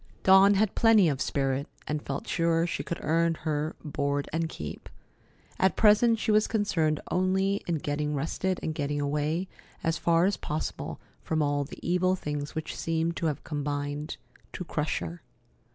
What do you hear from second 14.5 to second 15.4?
to crush her.